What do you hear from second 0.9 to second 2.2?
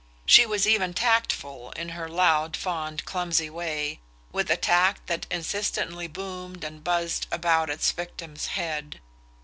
tactful in her